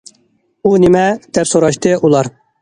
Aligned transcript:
-ئۇ 0.63 0.71
نېمە؟- 0.83 1.03
دەپ 1.39 1.51
سوراشتى 1.51 1.93
ئۇلار. 2.01 2.33